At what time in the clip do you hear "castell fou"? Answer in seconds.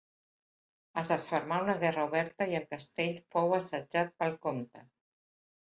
2.73-3.55